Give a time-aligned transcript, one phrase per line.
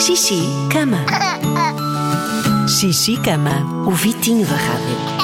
[0.00, 0.40] Xixi,
[0.72, 1.04] cama.
[2.68, 3.86] Xixi, cama.
[3.86, 5.18] O Vitinho da Rádio.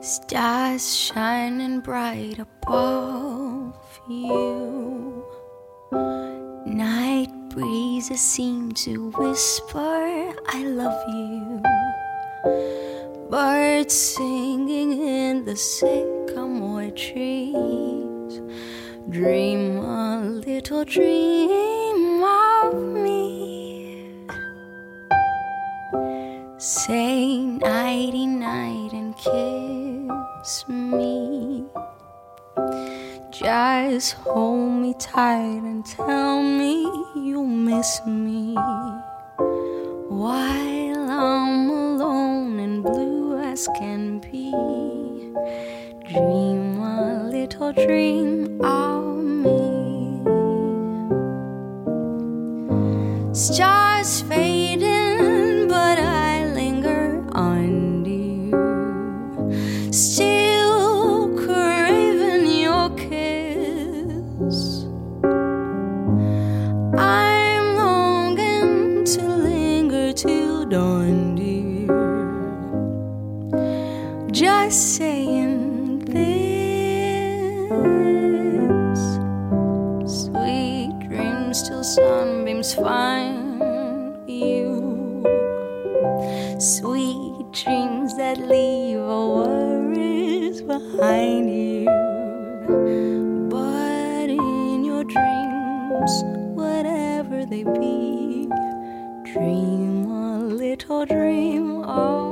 [0.00, 3.74] Stars shining bright above
[4.08, 5.24] you.
[7.52, 11.60] Breezes seem to whisper, I love you.
[13.28, 18.40] Birds singing in the sycamore trees.
[19.10, 24.26] Dream a little dream of me.
[26.56, 31.21] Say nighty night and kiss me.
[33.42, 36.82] Just hold me tight and tell me
[37.16, 38.54] you'll miss me.
[40.08, 44.52] While I'm alone and blue as can be,
[46.06, 50.22] dream a little dream of me.
[53.34, 54.51] Stars fading,
[80.06, 85.22] Sweet dreams till sunbeams find you.
[86.58, 92.01] Sweet dreams that leave all worries behind you.
[97.52, 98.48] They be,
[99.24, 102.31] dream a little dream of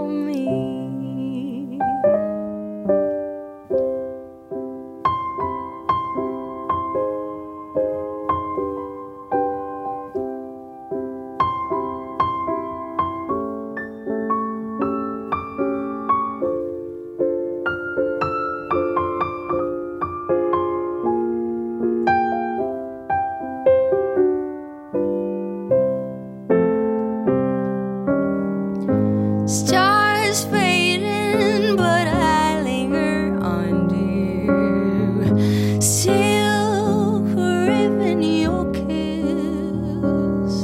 [29.51, 35.81] Stars fading, but I linger on dear.
[35.81, 40.55] Still craving your kiss.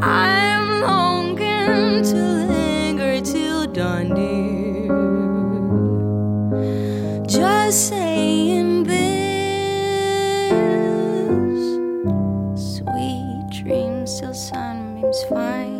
[0.00, 4.86] I'm longing to linger till dawn, dear.
[7.26, 10.52] Just saying this.
[12.76, 15.79] Sweet dreams till sunbeams find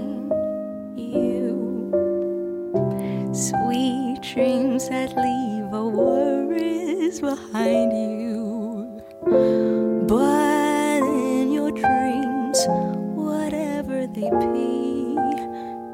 [3.32, 9.00] Sweet dreams that leave our worries behind you.
[10.08, 12.58] But in your dreams,
[13.14, 15.14] whatever they be,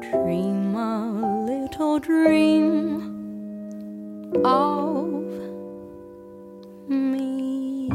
[0.09, 3.13] dream a little dream
[4.43, 5.05] of
[6.89, 7.89] me.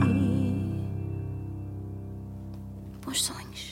[3.05, 3.72] Bons.